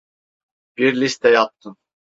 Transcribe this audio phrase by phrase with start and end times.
[0.77, 1.77] Bir liste yaptım.